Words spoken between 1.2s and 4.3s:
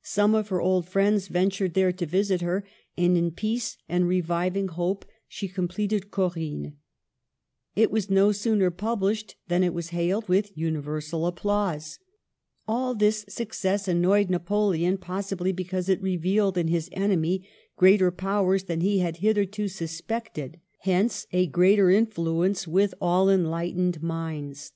ventured there to visit her, and in peace and